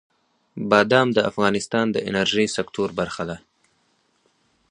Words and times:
بادام 0.71 1.07
د 1.13 1.19
افغانستان 1.29 1.85
د 1.91 1.97
انرژۍ 2.09 2.47
سکتور 2.57 2.89
برخه 2.99 3.23
ده. 3.29 3.37